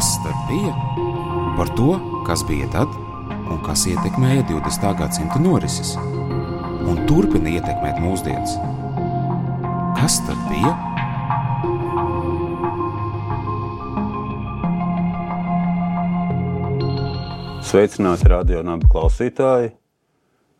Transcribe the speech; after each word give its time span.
Kas 0.00 0.22
tad 0.22 0.32
bija? 0.48 0.72
Par 1.56 1.68
to, 1.76 2.00
kas 2.26 2.40
bija 2.48 2.64
tad 2.72 2.88
un 3.52 3.58
kas 3.60 3.82
ietekmēja 3.84 4.46
20. 4.48 4.84
gadsimta 4.96 5.40
norises 5.44 5.90
un 6.88 7.02
turpina 7.04 7.50
ietekmēt 7.52 7.98
mūsdienas. 8.00 8.54
Kas 9.98 10.16
tad 10.24 10.40
bija? 10.48 10.70
Sveicināti 17.68 18.30
radionābi 18.32 18.88
klausītāji! 18.94 19.74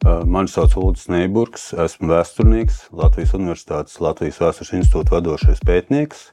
Mani 0.04 0.52
sauc 0.52 0.76
Ulrichs 0.82 1.08
Neiburgs, 1.08 1.70
esmu 1.86 2.12
vēsturnieks, 2.12 2.90
Latvijas 2.92 3.32
Universitātes 3.40 3.96
Latvijas 4.04 4.42
Vēstures 4.44 4.74
institūta 4.82 5.16
vadošais 5.16 5.64
pētnieks. 5.64 6.26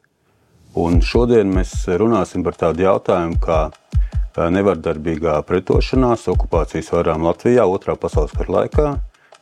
Un 0.77 0.99
šodien 1.01 1.49
mēs 1.49 1.71
runāsim 1.97 2.43
par 2.45 2.53
tādu 2.59 2.83
jautājumu, 2.85 3.39
kā 3.41 3.61
nevardarbīgā 4.54 5.39
pretošanās 5.47 6.27
okupācijas 6.29 6.91
varām 6.93 7.25
Latvijā 7.25 7.65
otrā 7.65 7.95
pasaules 7.97 8.35
kara 8.37 8.54
laikā. 8.59 8.91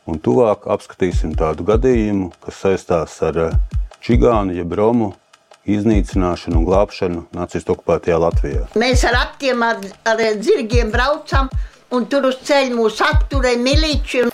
Un 0.08 0.20
tuvāk 0.22 0.64
apskatīsim 0.72 1.34
tādu 1.36 1.66
gadījumu, 1.68 2.30
kas 2.40 2.62
saistās 2.62 3.18
ar 3.26 3.40
čigānu 4.00 4.56
jeb 4.56 4.72
romu 4.78 5.12
iznīcināšanu 5.68 6.62
un 6.62 6.66
glābšanu 6.68 7.24
nacistu 7.36 7.74
okupētajā 7.74 8.20
Latvijā. 8.22 8.66
Mēs 8.80 9.04
ar 9.04 9.20
aptiem 9.26 9.64
ar, 9.66 9.82
ar 10.08 10.22
zirgiem 10.40 10.94
braucam, 10.94 11.50
un 11.92 12.06
tur 12.08 12.30
uz 12.30 12.38
ceļa 12.46 12.72
mūs 12.78 13.02
apturēja 13.04 13.60
miliči. 13.60 14.28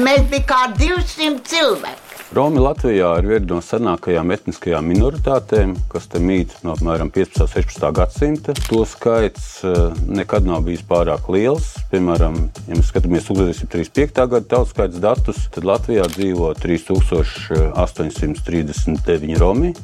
Mēs 0.00 0.30
bijām 0.30 0.46
kā 0.48 0.62
200 0.78 1.42
cilvēki. 1.50 2.09
Romi 2.30 2.60
Latvijā 2.62 3.08
ir 3.18 3.26
viena 3.26 3.48
no 3.50 3.56
senākajām 3.58 4.30
etniskajām 4.30 4.86
minoritātēm, 4.86 5.74
kas 5.90 6.04
te 6.12 6.20
mīt 6.22 6.52
no 6.62 6.76
apmēram 6.76 7.08
15. 7.10 7.42
un 7.42 7.48
16. 7.50 7.90
gadsimta. 7.96 8.52
To 8.68 8.84
skaits 8.86 9.64
eh, 9.66 9.90
nekad 10.06 10.46
nav 10.46 10.62
bijis 10.68 10.84
pārāk 10.86 11.26
liels. 11.34 11.74
Piemēram, 11.90 12.38
ja 12.68 12.74
mēs 12.78 12.86
skatāmies 12.92 13.26
1935. 13.26 14.30
gada 14.30 14.46
tautskaits 14.52 15.02
datus, 15.02 15.38
tad 15.50 15.66
Latvijā 15.66 16.06
dzīvo 16.12 16.54
3839 16.62 19.34
romi. 19.42 19.74
Eh, 19.74 19.78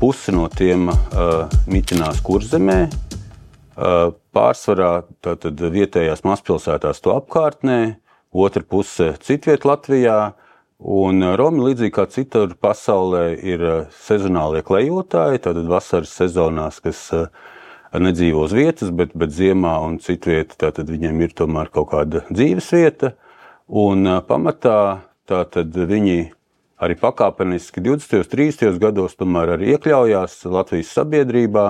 pusi 0.00 0.32
no 0.34 0.48
tiem 0.50 0.90
eh, 0.90 0.98
mitinās 1.70 2.18
kurzemē, 2.26 2.90
pārsvarā 3.76 5.04
vietējās 5.76 6.24
mazpilsētās 6.24 6.96
to 7.04 7.12
apkārtnē, 7.12 8.00
otra 8.32 8.64
puse 8.66 9.12
citvietā 9.20 9.68
Latvijā. 9.68 10.32
Un 10.76 11.22
uh, 11.24 11.32
Romi, 11.40 11.62
līdzīgi 11.70 11.92
kā 11.96 12.04
citur 12.12 12.50
pasaulē, 12.60 13.30
ir 13.40 13.62
uh, 13.64 13.76
sezonālie 14.04 14.60
klejotāji. 14.66 15.40
Tātad 15.46 15.68
vasaras 15.70 16.12
sezonās, 16.12 16.82
kas 16.84 17.00
uh, 17.16 17.30
nedzīvo 17.96 18.42
uz 18.44 18.52
vietas, 18.52 18.90
bet, 18.92 19.14
bet 19.16 19.32
ziemā 19.32 19.78
un 19.86 19.96
citvietā 20.04 20.68
viņiem 20.76 21.22
ir 21.24 21.32
tomēr 21.32 21.70
kaut 21.72 21.94
kāda 21.94 22.26
dzīves 22.28 22.68
vieta. 22.76 23.14
Un 23.66 24.04
pamatā 24.28 25.00
viņi 25.88 26.18
arī 26.84 26.96
pakāpeniski 27.00 27.80
20. 27.82 28.20
un 28.20 28.28
30. 28.30 28.76
gados 28.78 29.16
arī 29.56 29.72
iekļaujās 29.72 30.44
Latvijas 30.44 30.92
sabiedrībā, 30.92 31.64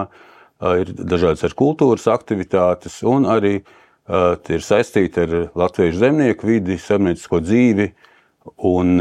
ir 0.83 0.93
dažādas 0.93 1.47
kultūras 1.57 2.05
aktivitātes 2.11 2.99
un 3.07 3.25
arī 3.25 3.63
ir 4.51 4.67
saistīti 4.67 5.23
ar 5.23 5.37
latviešu 5.55 6.03
zemnieku 6.03 6.51
vidi, 6.51 6.77
zemniecisko 6.77 7.41
dzīvi 7.41 7.89
Un, 8.57 8.97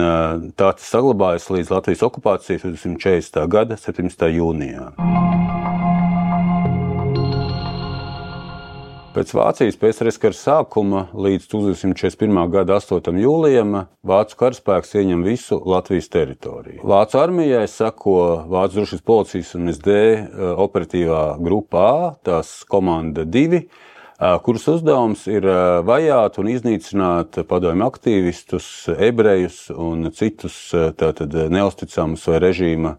tā 0.58 0.72
tas 0.76 0.90
saglabājas 0.90 1.50
līdz 1.54 1.74
Latvijas 1.76 2.04
okupācijas 2.08 2.66
1940. 2.66 3.46
gada 3.52 3.78
17. 3.80 4.30
jūnijā. 4.36 4.90
Pēc 9.16 9.30
Vācijas 9.32 9.78
PSRS 9.80 10.18
kara 10.20 10.36
sākuma 10.36 11.06
līdz 11.16 11.46
1941. 11.48 12.40
gada 12.52 12.82
8. 12.82 13.16
jūlijam 13.22 13.78
Vācu 14.04 14.36
karaspēks 14.42 14.92
ieņem 15.00 15.22
visu 15.24 15.56
Latvijas 15.64 16.12
teritoriju. 16.12 16.82
Vācu 16.84 17.22
armijai 17.22 17.64
sako 17.72 18.18
Vācu 18.52 18.82
drošības 18.82 19.06
policijas 19.08 19.54
un 19.56 19.72
SD 19.72 19.96
operatīvā 20.66 21.24
grupā 21.40 21.88
tās 22.28 22.58
komanda 22.68 23.24
2 23.24 23.62
kuras 24.18 24.68
uzdevums 24.72 25.26
ir 25.28 25.44
vajāt 25.84 26.38
un 26.40 26.48
iznīcināt 26.54 27.42
padomju 27.50 27.88
aktīvistus, 27.90 28.68
ebrejus 28.96 29.66
un 29.76 30.08
citus 30.16 30.56
tātad, 30.72 31.36
neusticamus 31.52 32.24
vai 32.32 32.40
režīma 32.44 32.96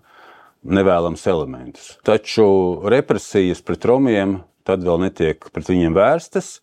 nevēlams 0.66 1.22
elementus. 1.30 1.94
Taču 2.04 2.48
represijas 2.90 3.62
pret 3.64 3.86
romiem 3.88 4.40
tad 4.66 4.82
vēl 4.84 5.06
netiek 5.06 5.46
pret 5.54 5.70
viņiem 5.70 5.94
vērstas. 5.96 6.58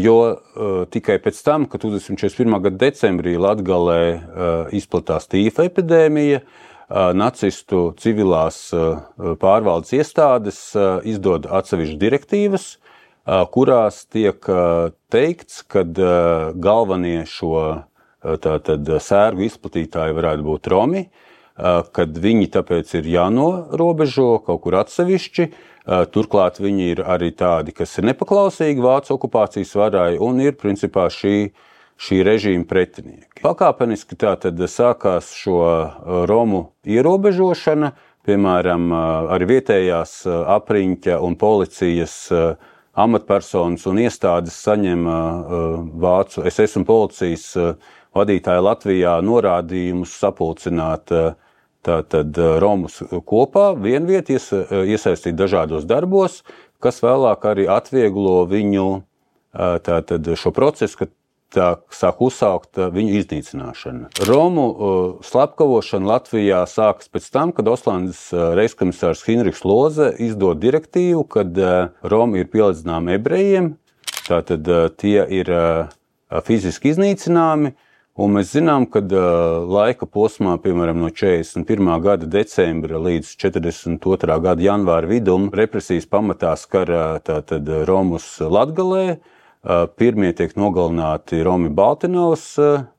Jo 0.00 0.18
tikai 0.92 1.18
pēc 1.24 1.40
tam, 1.44 1.66
kad 1.68 1.82
1941. 1.82 2.60
gada 2.68 2.78
decembrī 2.86 3.34
Latvijā 3.40 4.68
izplatās 4.76 5.26
tīfa 5.32 5.66
epidēmija, 5.66 6.44
nacistu 7.16 7.88
civilās 7.98 8.68
pārvaldes 9.42 9.92
iestādes 9.98 10.60
izdod 11.08 11.48
atsevišķas 11.50 12.00
direktīvas, 12.00 12.66
kurās 13.24 14.04
tiek 14.12 14.44
teikts, 15.12 15.62
ka 15.66 15.84
galvenie 16.54 17.24
šo 17.28 17.84
tātad, 18.22 18.88
sērgu 19.00 19.46
izplatītāji 19.48 20.16
varētu 20.16 20.44
būt 20.44 20.68
Romi, 20.72 21.06
kad 21.94 22.18
viņi 22.18 22.50
tāpēc 22.56 22.96
ir 23.00 23.08
jānorobežo 23.14 24.40
kaut 24.44 24.64
kur 24.64 24.80
atsevišķi. 24.80 25.48
Turklāt 25.84 26.58
viņi 26.64 26.90
ir 26.94 27.02
arī 27.04 27.28
tādi, 27.36 27.74
kas 27.76 27.92
ir 28.00 28.08
nepaklausīgi 28.08 28.80
Vācu 28.80 29.12
okupācijas 29.18 29.74
varai 29.76 30.14
un 30.16 30.40
ir 30.40 30.56
principā 30.56 31.10
šī, 31.12 31.52
šī 32.00 32.22
režīma 32.24 32.64
pretinieki. 32.68 33.44
Pakāpeniski 33.44 34.16
tā 34.16 34.32
tad 34.40 34.60
sākās 34.72 35.28
šo 35.36 35.60
Romu 36.24 36.70
ierobežošana, 36.88 37.92
piemēram, 38.24 38.88
arī 39.36 39.50
vietējās 39.52 40.22
apriņķa 40.24 41.20
un 41.20 41.36
policijas 41.36 42.16
uh, 42.32 42.72
amatpersonas 42.94 43.86
un 43.90 44.00
iestādes 44.04 44.56
saņem 44.64 45.06
vācu 46.02 46.44
SS 46.46 46.78
un 46.80 46.86
policijas 46.88 47.46
vadītāja 48.14 48.62
Latvijā 48.62 49.16
norādījumus 49.26 50.14
sapulcināt 50.20 51.10
tātad 51.84 52.38
Romus 52.62 53.00
kopā, 53.26 53.72
vienviet 53.76 54.30
iesaistīt 54.30 55.34
dažādos 55.36 55.84
darbos, 55.88 56.42
kas 56.80 57.02
vēlāk 57.04 57.44
arī 57.50 57.66
atvieglo 57.68 58.44
viņu 58.48 58.86
tātad 59.54 60.30
šo 60.38 60.54
procesu, 60.54 61.02
ka 61.02 61.10
sāk 61.54 62.20
uzsākt 62.24 62.78
viņu 62.94 63.14
iznīcināšanu. 63.20 64.10
Romu 64.28 64.66
slepkavošana 65.24 66.10
Latvijā 66.12 66.64
sākas 66.70 67.08
pēc 67.12 67.30
tam, 67.34 67.54
kad 67.56 67.70
Oslandes 67.70 68.26
reizkomisārs 68.32 69.24
Hinrichs 69.28 69.64
Loze 69.64 70.10
izdod 70.18 70.60
direktīvu, 70.64 71.24
kad 71.30 71.56
Romi 72.02 72.42
ir 72.42 72.50
pielīdzināmi 72.52 73.16
ebrejiem, 73.16 73.74
tātad 74.26 74.68
tie 75.00 75.24
ir 75.40 75.54
fiziski 76.44 76.92
iznīcināmi. 76.94 77.74
Un 78.14 78.30
mēs 78.36 78.52
zinām, 78.54 78.84
ka 78.86 79.00
laika 79.02 80.06
posmā, 80.06 80.52
piemēram, 80.62 81.00
no 81.02 81.08
41. 81.10 81.88
gada 82.04 82.28
decembra 82.30 83.00
līdz 83.02 83.32
42. 83.42 84.36
gada 84.44 84.62
janvāra 84.62 85.10
vidum, 85.10 85.48
represijas 85.50 86.06
pamatā 86.06 86.52
skar 86.54 86.92
Romus 87.88 88.28
Latgalē, 88.38 89.16
Pirmie 89.64 90.34
tiek 90.36 90.52
nogalināti 90.60 91.38
Romi 91.40 91.70
Baltinovas 91.72 92.50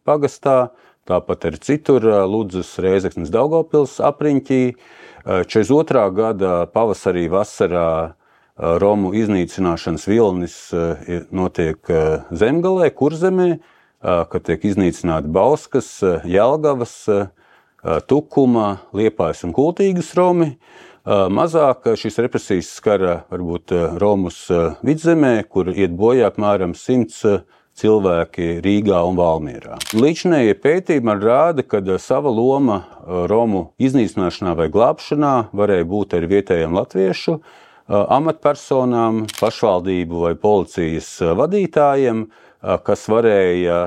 pagastā, 0.02 0.72
tāpat 1.06 1.46
arī 1.46 1.60
citur 1.62 2.08
Ludus, 2.26 2.72
Rēzeknes, 2.82 3.30
Daugopils 3.30 4.00
apriņķī. 4.02 4.62
42. 5.26 6.06
gada 6.18 6.54
pavasarī, 6.74 7.28
vasarā 7.30 8.16
Romu 8.56 9.12
iznīcināšanas 9.14 10.08
vilnis 10.10 10.58
notiek 11.30 11.94
zemgalē, 12.34 12.90
kurzemē, 12.98 13.50
kad 14.02 14.46
tiek 14.50 14.66
iznīcināti 14.66 15.30
Bauskas, 15.34 16.00
Jelgavas, 16.26 16.98
Tukuma, 18.10 18.68
Liepājas 18.96 19.46
un 19.46 19.54
Kultīgas 19.54 20.14
Romi. 20.18 20.56
Mazāk 21.06 21.86
šīs 22.02 22.16
represijas 22.18 22.72
skara 22.80 23.20
varbūt 23.30 23.70
Romas 24.02 24.40
vidzemē, 24.82 25.44
kur 25.46 25.70
iet 25.70 25.94
bojā 25.94 26.32
apmēram 26.32 26.72
100 26.74 27.44
cilvēki 27.78 28.48
Rīgā 28.66 29.04
un 29.06 29.20
Valmierā. 29.20 29.78
Līdzinējie 29.94 30.56
pētījumi 30.64 31.16
rāda, 31.22 31.62
ka 31.62 31.84
sava 32.02 32.32
loma 32.34 32.80
Romu 33.30 33.68
iznīcināšanā 33.78 34.56
vai 34.58 34.68
glābšanā 34.74 35.36
varēja 35.54 35.86
būt 35.92 36.18
arī 36.18 36.32
vietējiem 36.40 36.74
latviešu 36.74 37.38
amatpersonām, 37.86 39.28
pašvaldību 39.38 40.26
vai 40.26 40.34
policijas 40.34 41.20
vadītājiem, 41.38 42.26
kas 42.82 43.06
varēja 43.14 43.80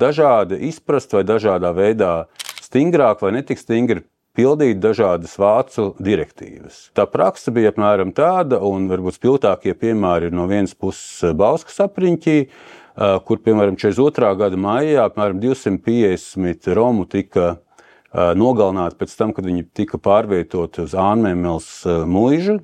dažādi 0.00 0.62
izprast 0.70 1.12
vai 1.12 1.26
dažādā 1.28 1.76
veidā 1.76 2.14
stingrāk 2.64 3.20
vai 3.20 3.36
netik 3.36 3.60
stingri 3.60 4.06
pildīt 4.34 4.80
dažādas 4.82 5.36
vācu 5.38 5.92
direktīvas. 6.02 6.88
Tā 6.96 7.06
praksa 7.10 7.54
bija 7.54 7.70
apmēram 7.70 8.10
tāda, 8.16 8.58
un 8.66 8.88
varbūt 8.90 9.18
spilgtākie 9.18 9.76
piemēri 9.78 10.30
ir 10.30 10.34
no 10.34 10.48
vienas 10.50 10.74
puses 10.74 11.34
Bauskas 11.38 11.78
apriņķī, 11.86 12.38
kur, 13.26 13.40
piemēram, 13.42 13.78
42. 13.78 14.32
gada 14.38 14.58
maijā 14.58 15.06
apmēram 15.08 15.40
250 15.42 16.70
romu 16.74 17.06
tika 17.10 17.56
nogalināti 18.14 18.98
pēc 19.00 19.16
tam, 19.18 19.32
kad 19.34 19.46
viņi 19.46 19.66
tika 19.74 19.98
pārvietoti 20.02 20.84
uz 20.84 20.94
Ānmēmels 20.98 21.70
mūžu. 22.10 22.60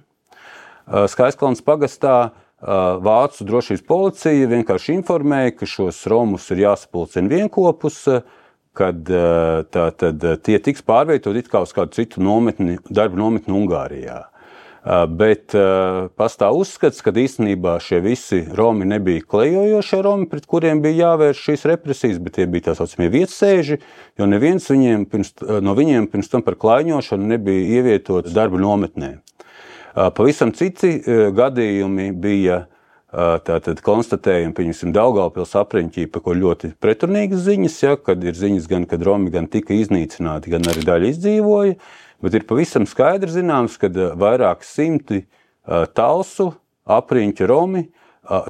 Skaiskalns 1.11 1.63
pagastā 1.67 2.33
Vācu 2.61 3.47
drošības 3.49 3.83
policija 3.89 4.49
vienkārši 4.51 4.99
informēja, 4.99 5.55
ka 5.57 5.67
šos 5.71 6.03
romus 6.13 6.51
ir 6.53 6.67
jāsapulcina 6.67 7.31
vienopus, 7.31 8.03
kad 8.77 9.07
tā, 9.07 9.87
tad, 9.99 10.27
tie 10.47 10.59
tiks 10.63 10.85
pārvietoti 10.87 11.43
uz 11.61 11.73
kādu 11.75 11.97
citu 11.97 12.23
nometni, 12.23 12.79
darba 12.89 13.19
nometni 13.19 13.57
Ungārijā. 13.57 14.21
Bet 15.13 15.53
pastāv 16.17 16.57
uzskats, 16.57 17.03
ka 17.05 17.13
īstenībā 17.13 17.75
šie 17.85 17.99
visi 18.01 18.39
Romi 18.57 18.87
nebija 18.89 19.27
klejojošie 19.29 19.99
Romi, 20.07 20.29
pret 20.31 20.47
kuriem 20.49 20.81
bija 20.81 21.11
jāvērš 21.11 21.43
šīs 21.51 21.67
represijas, 21.69 22.21
bet 22.25 22.39
tie 22.39 22.47
bija 22.49 22.71
tā 22.71 22.77
saucamie 22.79 23.11
vietsēži, 23.13 23.77
jo 24.17 24.29
neviens 24.31 24.71
viņiem 24.73 25.05
pirms, 25.11 25.35
no 25.61 25.77
viņiem 25.77 26.09
pirms 26.09 26.33
tam 26.33 26.47
par 26.47 26.57
klaiņošanu 26.63 27.29
nebija 27.35 27.81
ievietots 27.81 28.33
darba 28.33 28.57
nometnē. 28.63 29.19
Pavisam 30.17 30.55
citi 30.57 30.97
gadījumi 31.37 32.13
bija 32.17 32.63
Tātad 33.11 33.81
konstatējam, 33.83 34.53
pieņemsim, 34.55 34.93
Daugaupils 34.95 35.57
apriņķī, 35.59 36.05
par 36.15 36.23
ko 36.23 36.35
ļoti 36.39 36.77
pretrunīgas 36.79 37.43
ziņas, 37.43 37.79
ja, 37.83 37.97
kad 37.99 38.23
ir 38.23 38.37
ziņas 38.39 38.69
gan, 38.71 38.85
kad 38.87 39.03
Romi 39.03 39.33
gan 39.35 39.49
tika 39.51 39.75
iznīcināti, 39.75 40.53
gan 40.53 40.69
arī 40.71 40.85
daļa 40.87 41.09
izdzīvoja, 41.11 41.75
bet 42.23 42.37
ir 42.39 42.47
pavisam 42.47 42.87
skaidri 42.87 43.33
zināms, 43.35 43.81
ka 43.83 43.91
vairāk 43.91 44.63
simti 44.63 45.25
talsu 45.99 46.53
apriņķu 46.87 47.49
Romi, 47.51 47.83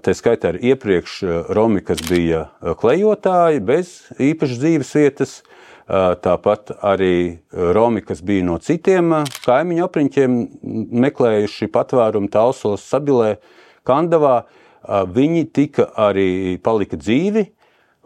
tā 0.04 0.12
skaitā 0.16 0.52
arī 0.52 0.74
iepriekš 0.74 1.14
Romi, 1.56 1.80
kas 1.80 2.02
bija 2.04 2.50
klejotāji 2.60 3.62
bez 3.64 3.94
īpašas 4.20 4.60
dzīves 4.60 4.92
vietas, 4.98 5.32
tāpat 5.88 6.74
arī 6.84 7.40
Romi, 7.50 8.04
kas 8.04 8.20
bija 8.20 8.44
no 8.46 8.58
citiem 8.62 9.22
kaimiņu 9.46 9.86
apriņķiem 9.88 10.36
meklējuši 11.06 11.70
patvērumu 11.72 12.28
talsos 12.30 12.84
Sabilē, 12.92 13.38
Kandavā, 13.88 14.42
viņi 15.14 15.46
tika 15.54 15.90
arī 16.08 16.58
palika 16.62 16.98
dzīvi. 17.00 17.46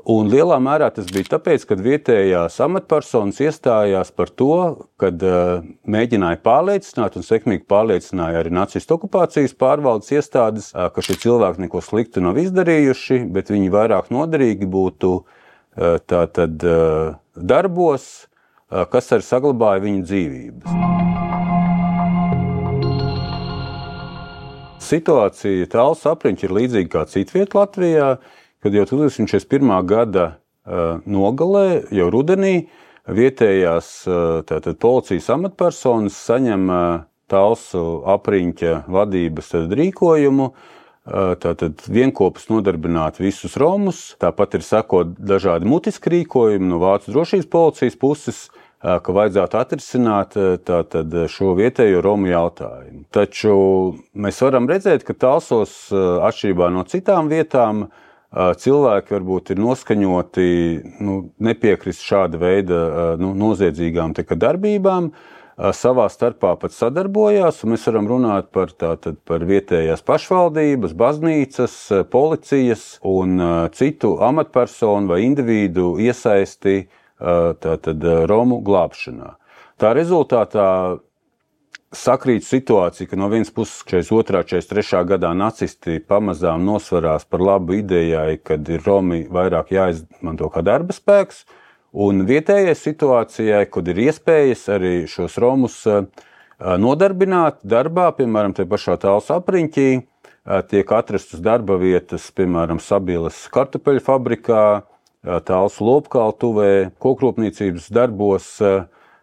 Un 0.05 0.29
lielā 0.29 0.59
mērā 0.61 0.91
tas 0.93 1.07
bija 1.09 1.31
tāpēc, 1.33 1.63
ka 1.65 1.79
vietējās 1.81 2.59
amatpersonas 2.61 3.39
iestājās 3.41 4.11
par 4.13 4.29
to, 4.37 4.57
kad 5.01 5.23
uh, 5.25 5.63
mēģināja 5.89 6.43
pārliecināt, 6.45 7.17
un 7.17 7.25
sekmīgi 7.25 7.65
pārliecināja 7.73 8.43
arī 8.43 8.53
nacistu 8.53 8.99
okupācijas 8.99 9.57
pārvaldes 9.57 10.13
iestādes, 10.13 10.69
uh, 10.75 10.91
ka 10.93 11.05
šie 11.05 11.17
cilvēki 11.25 11.65
neko 11.65 11.81
sliktu 11.81 12.21
nav 12.21 12.37
izdarījuši, 12.43 13.23
bet 13.33 13.55
viņi 13.55 13.73
vairāk 13.73 14.13
noderīgi 14.13 14.69
būtu 14.69 15.15
uh, 15.23 15.97
tātad, 16.05 16.61
darbos, 17.35 18.29
kas 18.69 19.13
arī 19.17 19.25
saglabāja 19.25 19.87
viņu 19.89 20.05
dzīvības. 20.11 21.54
Situācija 24.85 25.69
tālu 25.73 25.97
sapriņķi 25.97 26.47
ir 26.47 26.55
līdzīga 26.59 26.91
kā 26.93 27.05
citviet 27.09 27.55
Latvijā, 27.57 28.17
kad 28.65 28.75
jau 28.77 28.85
2041. 28.91 29.73
gada 29.89 30.27
nogalē, 31.09 31.85
jau 31.93 32.09
rudenī, 32.13 32.69
vietējās 33.05 33.91
tātad, 34.49 34.79
policijas 34.81 35.31
amatpersonas 35.35 36.17
saņem 36.29 36.71
tālsu 37.33 37.83
apriņķa 38.15 38.85
vadības 38.93 39.53
rīkojumu. 39.73 40.53
Tātad 41.05 41.83
vienopus 41.85 42.47
nodarbināt 42.49 43.19
visus 43.21 43.59
romus, 43.61 44.15
tāpat 44.17 44.57
ir 44.57 44.63
sakot 44.65 45.11
dažādi 45.21 45.69
mutiski 45.69 46.15
rīkojumi 46.15 46.71
no 46.71 46.79
Vācijas 46.81 47.13
drošības 47.13 47.51
policijas 47.53 47.99
puses, 48.01 48.39
ka 48.85 49.13
vajadzētu 49.17 49.59
atrisināt 49.59 50.35
tātad, 50.69 51.15
šo 51.33 51.55
vietējo 51.57 52.03
Romu 52.05 52.29
jautājumu. 52.29 53.05
Taču 53.15 53.55
mēs 54.13 54.41
varam 54.45 54.69
redzēt, 54.69 55.07
ka 55.09 55.17
Talsos, 55.17 55.77
atšķirībā 55.95 56.69
no 56.75 56.85
citām 56.89 57.31
vietām, 57.33 57.87
cilvēki 58.35 59.15
varbūt 59.15 59.55
ir 59.55 59.63
noskaņoti 59.63 60.49
nu, 61.07 61.21
nepiekrist 61.47 62.05
šāda 62.05 62.41
veida 62.41 62.81
nu, 63.21 63.33
noziedzīgām 63.39 64.13
darbībām. 64.19 65.15
Savā 65.55 66.09
starpā 66.11 66.57
pat 66.59 66.75
sadarbojās, 66.75 67.61
un 67.63 67.71
mēs 67.71 67.85
varam 67.87 68.09
runāt 68.11 68.49
par, 68.51 68.73
tātad, 68.75 69.21
par 69.23 69.45
vietējās 69.47 70.03
pašvaldības, 70.03 70.97
baznīcas, 70.99 71.77
policijas 72.11 72.83
un 73.07 73.39
citu 73.71 74.17
amatpersonu 74.19 75.13
vai 75.13 75.21
individu 75.29 75.93
iesaisti 76.03 76.75
uh, 76.81 76.99
tātad, 77.19 78.05
Romu 78.29 78.61
glābšanā. 78.65 79.35
Tā 79.81 79.91
rezultātā 79.97 80.69
sakrīt 81.95 82.45
situācija, 82.47 83.09
ka 83.11 83.19
no 83.19 83.29
vienas 83.31 83.53
puses 83.55 83.83
42. 83.87 84.19
un 84.19 84.49
43. 84.51 85.03
gadā 85.09 85.31
nacisti 85.37 86.01
pamazām 86.03 86.65
nosvarās 86.67 87.27
par 87.27 87.43
labu 87.43 87.79
idejai, 87.79 88.39
kad 88.43 88.69
ir 88.69 88.83
Romi 88.87 89.25
vairāk 89.31 89.73
jāizmanto 89.75 90.51
kā 90.53 90.63
darba 90.67 90.95
spēks, 90.95 91.45
un 91.95 92.25
vietējai 92.27 92.75
situācijai, 92.79 93.65
kad 93.71 93.91
ir 93.91 94.03
iespējas 94.09 94.67
arī 94.75 94.95
šos 95.11 95.39
Romus 95.43 95.83
nodarbināt 96.59 97.63
darbā, 97.67 98.11
piemēram, 98.17 98.55
te 98.57 98.67
pašā 98.67 98.97
tāls 99.03 99.31
apriņķī, 99.35 99.89
tiek 100.71 100.91
atrastas 100.93 101.43
darba 101.43 101.79
vietas, 101.81 102.27
piemēram, 102.35 102.83
Sabilas 102.83 103.47
kartupeļu 103.55 104.03
fabrikā, 104.05 104.65
tāls 105.25 105.79
lopkaltuvē, 105.81 106.93
kokrūpniecības 107.01 107.89
darbos, 107.95 108.51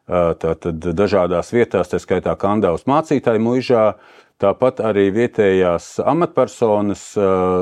tātad 0.08 0.88
dažādās 0.98 1.54
vietās, 1.54 1.92
tā 1.92 2.02
skaitā 2.02 2.34
Kandavas 2.40 2.88
mācītāju 2.90 3.44
muižā. 3.46 3.86
Tāpat 4.42 4.80
arī 4.82 5.12
vietējās 5.14 6.00
amatpersonas 6.02 7.04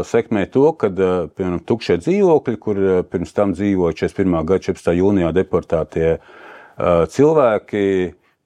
sekmē 0.08 0.46
to, 0.48 0.70
ka, 0.80 0.88
piemēram, 0.88 1.60
tukšie 1.68 1.98
dzīvokļi, 2.00 2.60
kur 2.64 2.80
pirms 3.12 3.36
tam 3.36 3.52
dzīvoja 3.52 3.98
41. 4.00 4.38
gada 4.48 4.64
14. 4.70 4.94
jūnijā 4.96 5.34
deportētie 5.36 6.14
cilvēki, 7.12 7.84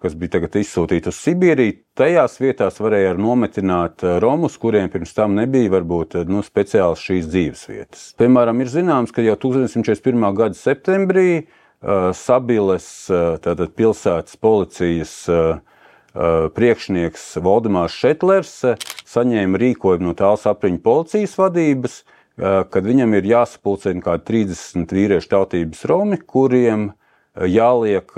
kas 0.04 0.16
bija 0.20 0.44
izsūtīti 0.60 1.08
uz 1.08 1.18
Sibīriju, 1.24 1.78
tajās 1.96 2.36
vietās 2.42 2.80
varēja 2.84 3.16
nometināt 3.16 4.04
eh, 4.04 4.18
romus, 4.24 4.58
kuriem 4.60 4.90
pirms 4.92 5.16
tam 5.16 5.38
nebija 5.38 5.72
varbūt 5.77 6.18
eh, 6.20 6.25
nu, 6.27 6.44
speciāls 6.44 7.04
šīs 7.04 7.30
dzīves 7.32 7.68
vietas. 7.70 8.08
Piemēram, 8.20 8.60
ir 8.60 8.72
zināms, 8.74 9.13
ka 9.16 9.24
jau 9.24 9.38
1941. 9.39 10.25
gada 10.36 10.60
septembrī 10.60 11.27
uh, 11.39 12.10
Sabiles 12.18 12.88
uh, 13.12 13.38
pilsētas 13.77 14.36
policijas 14.44 15.13
uh, 15.32 15.62
priekšnieks 16.54 17.24
Valdemārs 17.42 17.96
Šetlers 17.98 18.51
saņēma 19.10 19.58
rīkojumu 19.58 20.12
no 20.12 20.13
tāls 20.13 20.44
apriņu 20.46 20.77
policijas 20.86 21.34
vadības, 21.39 21.96
kad 22.38 22.86
viņam 22.86 23.16
ir 23.18 23.32
jāsapulcina 23.32 24.06
kā 24.06 24.20
30 24.22 24.94
vīriešu 24.94 25.32
tautības 25.32 25.82
romi, 25.89 26.20
kuriem 26.22 26.92
jāliek 27.34 28.13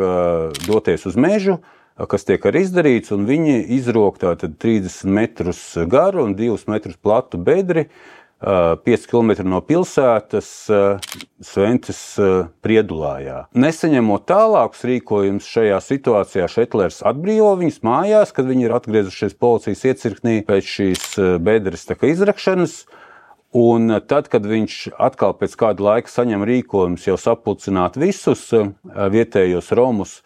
doties 0.67 1.07
uz 1.07 1.15
mežu, 1.15 1.55
kas 1.95 2.27
tiek 2.27 2.43
arī 2.45 2.65
izdarīts, 2.65 3.13
un 3.15 3.23
viņi 3.29 3.61
izrok 3.77 4.19
30 4.19 5.07
metrus 5.07 5.63
garu 5.87 6.25
un 6.27 6.35
2 6.35 6.67
metrus 6.71 6.99
platu 6.99 7.39
bedri. 7.39 7.89
5 8.45 9.05
km 9.07 9.31
no 9.47 9.61
pilsētas, 9.63 10.49
Svences 11.41 12.01
priedulājā. 12.61 13.45
Nesaņemot 13.55 14.25
tālākus 14.27 14.83
rīkojumus 14.85 15.47
šajā 15.49 15.79
situācijā, 15.81 16.49
Šetlers 16.51 16.99
atbrīvo 17.07 17.53
viņus 17.61 17.79
mājās, 17.87 18.35
kad 18.35 18.45
viņi 18.51 18.67
ir 18.67 18.75
atgriezušies 18.75 19.37
policijas 19.39 19.85
iecirknī 19.87 20.35
pēc 20.45 20.67
šīs 20.75 21.07
bedres 21.41 21.87
izrakšanas. 21.87 22.77
Un 23.55 24.01
tad, 24.03 24.27
kad 24.27 24.43
viņš 24.43 24.97
atkal 24.99 25.31
pēc 25.39 25.55
kāda 25.55 25.87
laika 25.87 26.11
saņem 26.11 26.43
rīkojumus 26.43 27.07
jau 27.07 27.15
sapulcināt 27.15 27.95
visus 27.95 28.49
vietējos 28.83 29.71
romus, 29.79 30.19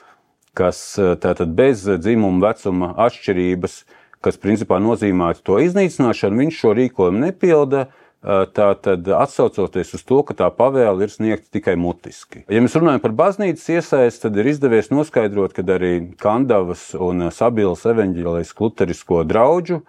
kas 0.57 0.81
eh, 0.99 1.15
tātad 1.21 1.53
bez 1.55 1.85
dzimuma 1.87 2.49
vecuma 2.49 2.93
atšķirības, 3.07 3.79
kas 4.23 4.39
principā 4.41 4.79
nozīmētu 4.83 5.45
to 5.45 5.59
iznīcināšanu, 5.63 6.43
viņš 6.43 6.61
šo 6.63 6.75
rīkojumu 6.79 7.25
nepilda. 7.27 7.87
Eh, 8.19 8.41
tātad 8.51 9.07
atsaucoties 9.15 9.93
uz 9.95 10.01
to, 10.03 10.17
ka 10.27 10.35
tā 10.41 10.49
pavēle 10.51 11.05
ir 11.05 11.13
sniegta 11.13 11.53
tikai 11.55 11.77
mutiski. 11.79 12.43
Ja 12.51 12.59
mēs 12.59 12.75
runājam 12.75 13.05
par 13.05 13.15
baznīcas 13.21 13.69
iesaisti, 13.77 14.25
tad 14.25 14.41
ir 14.41 14.49
izdevies 14.51 14.91
noskaidrot, 14.91 15.55
ka 15.55 15.63
arī 15.77 15.93
Kandavas 16.19 16.89
un 16.99 17.29
Sabilas 17.31 17.85
evaņģēlijas 17.87 18.51
kluterisko 18.57 19.23
draugu 19.29 19.79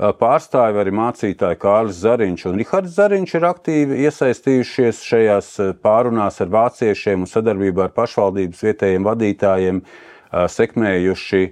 pārstāvi 0.00 0.80
arī 0.80 0.92
mācītāji 0.96 1.58
Kārlis 1.60 1.98
Zariņš 2.00 2.46
un 2.48 2.60
Rihards 2.60 2.94
Zariņš 2.96 3.34
ir 3.36 3.46
aktīvi 3.50 3.98
iesaistījušies 4.06 5.02
šajās 5.04 5.50
pārunās 5.84 6.40
ar 6.40 6.52
vāciešiem 6.54 7.26
un 7.26 7.28
sadarbībā 7.28 7.88
ar 7.88 7.92
pašvaldības 7.96 8.62
vietējiem 8.64 9.08
vadītājiem 9.08 9.82
sekmējuši 10.56 11.42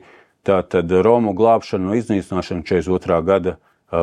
tātad 0.49 0.95
Romu 1.05 1.35
glābšanu 1.37 1.91
no 1.91 1.99
iznīcināšanas 1.99 2.65
42. 2.71 3.21
gada 3.29 3.59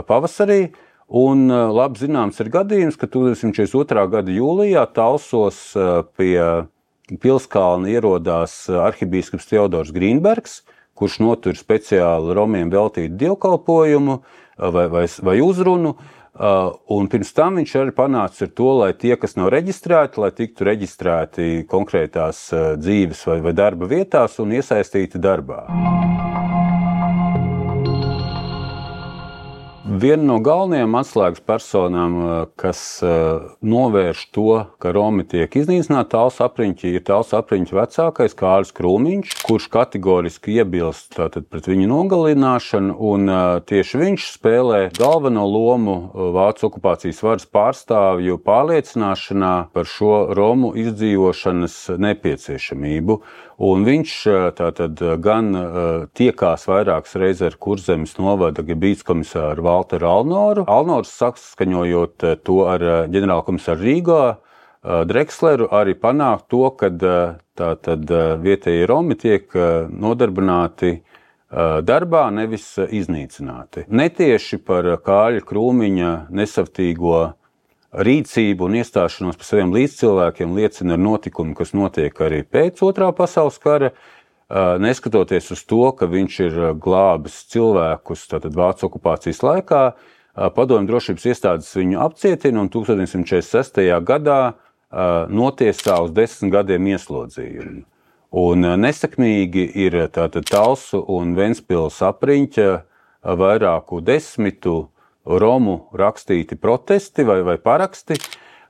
pavasarī. 0.05 0.75
Un 1.05 1.49
labi 1.49 2.01
zināms 2.01 2.39
ir 2.41 2.49
gadījums, 2.53 2.97
ka 2.97 3.09
1942. 3.09 4.05
gada 4.13 4.33
jūlijā 4.33 4.85
Talsos 4.93 5.59
pie 6.17 6.37
Pilskalna 7.21 7.91
ierodās 7.93 8.63
arhibīskaps 8.69 9.45
Teodors 9.51 9.93
Grīnbergs, 9.93 10.63
kurš 10.95 11.19
notur 11.23 11.57
speciāli 11.59 12.35
Romiem 12.35 12.71
veltītu 12.71 13.17
dievkalpojumu 13.19 14.19
vai, 14.57 14.85
vai, 14.91 15.05
vai 15.07 15.39
uzrunu. 15.43 15.95
Un 16.91 17.07
pirms 17.07 17.31
tam 17.35 17.61
viņš 17.61 17.75
arī 17.79 17.93
panāca 17.95 18.43
ar 18.43 18.51
to, 18.51 18.71
lai 18.81 18.89
tie, 18.99 19.13
kas 19.19 19.37
nav 19.39 19.53
reģistrēti, 19.55 20.19
lai 20.19 20.33
tiktu 20.35 20.67
reģistrēti 20.67 21.51
konkrētās 21.71 22.49
dzīves 22.81 23.23
vai, 23.29 23.39
vai 23.45 23.55
darba 23.55 23.87
vietās 23.91 24.35
un 24.43 24.51
iesaistīti 24.57 25.21
darbā. 25.23 25.63
Viena 29.85 30.23
no 30.25 30.39
galvenajām 30.41 30.95
atslēgas 30.97 31.43
personām, 31.45 32.13
eh, 32.25 32.37
kas 32.57 32.79
eh, 33.05 33.43
novērš 33.61 34.23
to, 34.33 34.53
ka 34.81 34.89
Romi 34.95 35.21
tiek 35.29 35.53
iznīcināti, 35.61 36.09
tāls 36.15 36.39
apriņķi, 36.41 36.93
ir 36.97 37.03
tāls 37.05 37.35
apriņķi 37.37 37.77
vecākais 37.77 38.33
Kārlis 38.39 38.73
Krūmiņš, 38.73 39.35
kurš 39.45 39.67
kategoriski 39.75 40.57
iebilst 40.57 41.13
tātad, 41.13 41.45
pret 41.53 41.69
viņu 41.69 41.85
nogalināšanu, 41.91 42.97
un 43.11 43.29
eh, 43.29 43.43
tieši 43.69 44.01
viņš 44.01 44.25
spēlē 44.39 44.81
galveno 44.97 45.45
lomu 45.45 45.99
Vācu 46.33 46.71
okupācijas 46.71 47.21
varas 47.21 47.45
pārstāvju 47.45 48.39
pārliecināšanā 48.41 49.53
par 49.69 49.85
šo 49.85 50.15
Romu 50.33 50.73
izdzīvošanas 50.81 51.77
nepieciešamību. 52.01 53.21
Un 53.63 53.85
viņš 53.87 54.13
tātad 54.57 54.99
gan 55.23 55.53
tiekās 56.17 56.65
vairākas 56.67 57.15
reizes 57.15 57.53
ar 57.53 57.55
Kurzemes 57.55 58.17
novada 58.19 58.65
Gebīts 58.67 59.05
komisāru 59.07 59.63
Valteru 59.63 60.09
Alnoru. 60.09 60.65
Alnors 60.67 61.13
saskaņojot 61.15 62.25
to 62.43 62.57
ar 62.67 62.83
ģenerālkomisāru 63.13 63.87
Rīgā, 63.87 64.23
Dreksleru 65.07 65.69
arī 65.73 65.95
panākt 65.97 66.49
to, 66.51 66.67
ka 66.75 66.91
tātad 67.55 68.11
vietējie 68.43 68.85
Romi 68.91 69.15
tiek 69.17 69.47
nodarbināti 69.89 70.99
darbā, 71.87 72.27
nevis 72.35 72.67
iznīcināti. 72.83 73.87
Netieši 73.87 74.59
par 74.67 74.91
Kāļa 75.05 75.41
Krūmiņa 75.47 76.11
nesavtīgo 76.35 77.21
rīcību 77.95 78.67
un 78.67 78.79
iestāšanos 78.81 79.37
par 79.39 79.47
saviem 79.47 79.71
līdzcilvēkiem 79.75 80.55
liecina 80.57 80.95
ar 80.95 81.01
notikumi, 81.01 81.55
kas 81.55 81.73
notiek 81.77 82.19
arī 82.21 82.43
pēc 82.43 82.81
otrā 82.83 83.11
pasaules 83.15 83.59
kara. 83.61 83.93
Neskatoties 84.81 85.47
uz 85.55 85.63
to, 85.65 85.87
ka 85.97 86.05
viņš 86.09 86.35
ir 86.45 86.59
glābis 86.81 87.39
cilvēkus 87.49 88.27
Vācijas 88.29 88.89
okupācijas 88.89 89.41
laikā, 89.45 89.85
Padomju 90.35 90.89
drošības 90.89 91.25
iestādes 91.31 91.69
viņu 91.77 92.01
apcietina 92.03 92.59
un 92.59 92.67
1946. 92.67 93.79
gadā 94.03 94.39
notiesā 95.31 96.01
uz 96.03 96.11
desmit 96.11 96.51
gadiem 96.51 96.89
ieslodzījumu. 96.91 97.85
Un 98.35 98.67
nesakmīgi 98.83 99.63
ir 99.79 99.95
Talsu 100.43 100.99
un 101.15 101.37
Ventspils 101.37 102.01
apriņķa 102.03 102.67
vairāku 103.39 104.01
desmitu 104.03 104.89
Romu 105.25 105.77
rakstīti 105.97 106.57
protesti 106.61 107.25
vai, 107.25 107.39
vai 107.45 107.57
paraksti, 107.57 108.17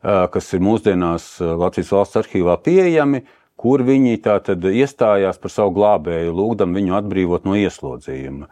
kas 0.02 0.54
ir 0.54 0.62
mūsdienās 0.64 1.36
Latvijas 1.42 1.92
valsts 1.92 2.22
arhīvā 2.22 2.56
pieejami, 2.64 3.24
kur 3.56 3.82
viņi 3.88 4.20
tātad 4.24 4.64
iestājās 4.68 5.40
par 5.42 5.52
savu 5.52 5.74
glābēju, 5.78 6.34
lūgdam 6.36 6.76
viņu 6.76 6.96
atbrīvot 7.00 7.46
no 7.48 7.56
ieslodzījuma. 7.60 8.50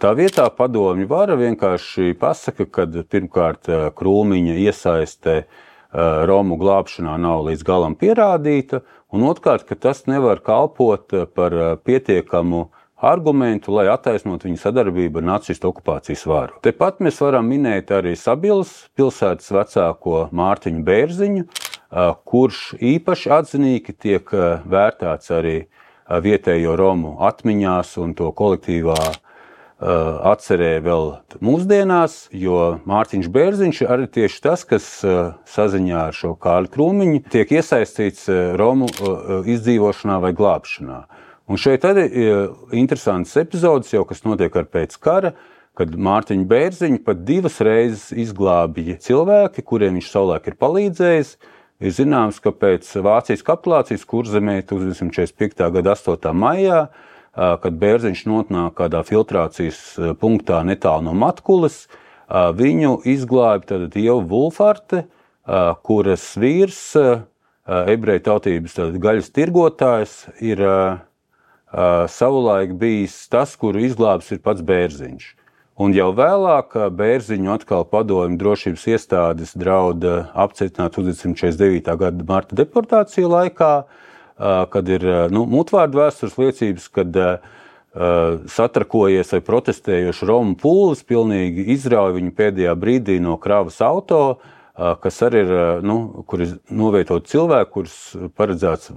Tā 0.00 0.12
vietā 0.16 0.46
padomju 0.54 1.08
vara 1.10 1.36
vienkārši 1.38 2.14
pasaka, 2.18 2.66
ka 2.70 2.86
pirmkārt 2.86 3.70
krūmiņa 3.98 4.58
iesaiste 4.66 5.40
Romu 5.96 6.58
glābšanā 6.60 7.14
nav 7.20 7.44
līdz 7.46 7.62
galam 7.66 7.94
pierādīta, 7.98 8.82
un 9.14 9.26
otrkārt, 9.28 9.66
ka 9.68 9.78
tas 9.78 10.04
nevar 10.10 10.42
kalpot 10.44 11.14
par 11.34 11.54
pietiekamu 11.86 12.66
argumentu, 12.96 13.74
lai 13.76 13.86
attaisnotu 13.92 14.48
viņa 14.48 14.60
sadarbību 14.62 15.20
ar 15.20 15.26
nacistu 15.34 15.68
okupācijas 15.68 16.24
varu. 16.28 16.60
Tepat 16.64 17.02
mēs 17.04 17.20
varam 17.20 17.48
minēt 17.50 17.92
arī 17.92 18.14
Sabilas 18.16 18.86
pilsētas 18.96 19.52
vecāko 19.52 20.26
Mārtiņu 20.36 20.84
Bērziņu, 20.86 21.44
kurš 22.24 22.62
īpaši 22.80 23.34
atzinīgi 23.36 23.94
tiek 24.00 24.32
vērtēts 24.64 25.32
arī 25.36 25.58
vietējo 26.06 26.76
Romu 26.78 27.16
atmiņās 27.26 27.96
un 28.00 28.14
to 28.16 28.30
kolektīvā 28.36 28.96
atcerē 29.76 30.78
vēl 30.80 31.10
mūsdienās, 31.44 32.30
jo 32.32 32.78
Mārtiņš 32.88 33.28
Bērziņš 33.28 33.82
arī 33.84 34.08
tieši 34.08 34.40
tas, 34.40 34.64
kas 34.64 34.86
saziņā 35.52 36.06
ar 36.06 36.16
šo 36.16 36.32
Kāļu 36.40 36.72
Krūmiņu 36.72 37.20
tiek 37.28 37.52
iesaistīts 37.58 38.24
Romu 38.56 38.88
izdzīvošanā 39.44 40.16
vai 40.24 40.32
glābšanā. 40.38 41.02
Un 41.46 41.60
šeit 41.62 41.84
arī 41.86 42.08
ir 42.10 42.48
interesants 42.74 43.36
epizodes, 43.38 43.92
jau 43.94 44.02
kas 44.08 44.24
notiek 44.26 44.54
ar 44.58 44.66
pēc 44.66 44.96
kara, 44.98 45.36
kad 45.76 45.92
Mārtiņa 45.92 46.46
Bērziņa 46.48 47.02
pat 47.04 47.20
divas 47.28 47.60
reizes 47.62 48.08
izglābīja 48.10 48.96
cilvēki, 49.04 49.62
kuriem 49.62 49.98
viņš 49.98 50.08
savulaik 50.10 50.48
ir 50.50 50.56
palīdzējis. 50.58 51.36
Ir 51.84 51.92
zināms, 51.92 52.40
ka 52.40 52.54
pēc 52.56 52.88
Vācijas 53.04 53.44
kapitulācijas 53.44 54.06
kurzemē 54.08 54.56
1945. 54.64 55.68
gada 55.76 55.92
8. 55.92 56.32
maijā, 56.32 56.80
kad 57.36 57.78
Bērziņš 57.78 58.24
nonāk 58.26 58.78
kādā 58.80 59.04
filtrācijas 59.04 59.82
punktā 60.18 60.62
netālu 60.64 61.10
no 61.10 61.14
Matkulas, 61.20 61.84
viņu 62.26 63.02
izglāba 63.06 63.84
Ieva 63.92 64.22
Vulfarte, 64.24 65.04
kuras 65.84 66.24
vīrs, 66.40 66.80
ebreju 67.68 68.24
tautības 68.32 68.80
gaļas 68.96 69.28
tirgotājs, 69.36 70.22
ir 70.40 70.64
savulaik 71.72 72.76
bijis 72.78 73.16
tas, 73.28 73.56
kuru 73.58 73.82
izglābs 73.86 74.30
ir 74.32 74.40
pats 74.44 74.62
Bērziņš. 74.66 75.32
Un 75.76 75.92
jau 75.92 76.08
vēlāk 76.16 76.72
Bērziņu 76.96 77.52
atkal 77.52 77.84
padomju 77.90 78.38
drošības 78.40 78.86
iestādes 78.94 79.52
drauda 79.58 80.30
apcietināt 80.32 80.96
1949. 80.96 81.90
gada 82.00 82.28
marta 82.28 82.56
deportāciju 82.56 83.28
laikā, 83.28 83.72
kad 84.72 84.88
ir 84.88 85.04
nu, 85.32 85.44
mutvārdu 85.50 86.00
vēstures 86.00 86.38
liecības, 86.40 86.88
kad 86.96 87.20
satrakojies 88.52 89.32
vai 89.32 89.42
protestējoši 89.44 90.28
Romu 90.28 90.56
pūlis 90.60 91.04
pilnīgi 91.08 91.68
izrauja 91.76 92.16
viņu 92.16 92.32
pēdējā 92.36 92.74
brīdī 92.76 93.18
no 93.20 93.36
kravas 93.40 93.80
auto, 93.84 94.38
kas 94.76 95.22
arī 95.24 95.44
ir, 95.44 95.54
nu, 95.84 96.24
kur 96.28 96.44
ir 96.44 96.56
novietot 96.68 97.28
cilvēku, 97.28 97.72
kurus 97.78 98.00
paredzēts 98.36 98.92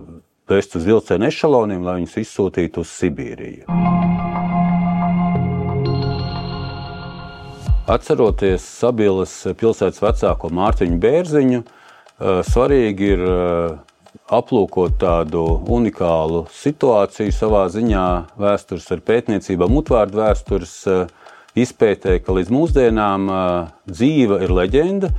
vest 0.50 0.75
uz 0.75 0.86
vilcienu 0.88 1.29
ešaloniem, 1.29 1.84
lai 1.86 2.00
viņus 2.00 2.18
izsūtītu 2.24 2.84
uz 2.84 2.94
Sibīriju. 3.00 3.68
Atceroties 7.89 8.62
Sabilas 8.62 9.32
pilsētas 9.58 10.01
vecāko 10.03 10.51
Mārtiņu 10.53 11.00
Bērziņu, 11.01 11.62
eh, 11.63 12.41
svarīgi 12.46 13.08
ir 13.15 13.24
eh, 13.25 13.79
aplūkot 14.29 15.00
tādu 15.01 15.41
unikālu 15.65 16.44
situāciju 16.53 17.34
savā 17.34 17.63
ziņā 17.74 18.06
vēstures 18.38 18.86
ar 18.94 19.01
pētniecībām, 19.10 19.74
mutvārdu 19.74 20.22
vēstures 20.22 20.75
eh, 20.86 21.08
izpētē, 21.58 22.20
ka 22.22 22.38
līdz 22.38 22.53
mūsdienām 22.53 23.25
dzīva 23.89 24.38
ir 24.46 24.53
leģenda, 24.53 25.10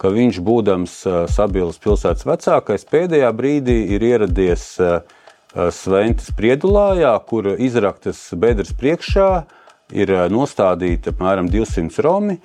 ka 0.00 0.10
viņš, 0.14 0.40
būdams 0.44 0.94
Sabilas 1.30 1.80
pilsētas 1.82 2.24
vecākais, 2.28 2.86
pēdējā 2.88 3.30
brīdī 3.36 3.76
ir 3.96 4.04
ieradies 4.08 4.64
Sventas 5.50 6.30
Priedulājā, 6.38 7.12
kur 7.26 7.52
izraktas 7.58 8.22
bedres 8.38 8.72
priekšā 8.72 9.28
ir 9.92 10.14
nostādīti 10.30 11.12
apmēram 11.12 11.50
200 11.52 12.06
romi. 12.06 12.40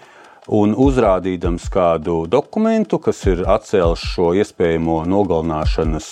Un 0.46 0.76
uzrādīdams 0.78 1.64
kādu 1.74 2.28
dokumentu, 2.30 3.00
kas 3.02 3.24
ir 3.26 3.40
atcēlis 3.50 4.04
šo 4.12 4.28
iespējamo 4.38 5.00
nogalināšanas 5.10 6.10